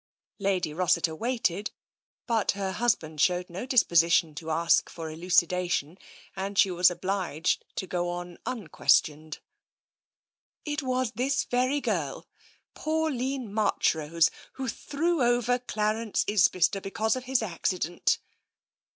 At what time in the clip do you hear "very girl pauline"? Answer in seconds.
11.43-13.53